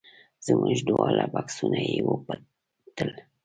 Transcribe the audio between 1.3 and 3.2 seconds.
بکسونه یې وپلټل.